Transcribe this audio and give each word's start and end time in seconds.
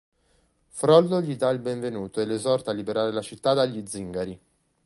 Frollo 0.69 1.21
gli 1.21 1.35
dà 1.35 1.51
il 1.51 1.59
benvenuto 1.59 2.21
e 2.21 2.25
lo 2.25 2.33
esorta 2.33 2.71
a 2.71 2.73
liberare 2.73 3.11
la 3.11 3.21
città 3.21 3.53
dagli 3.53 3.85
zingari. 3.85 4.39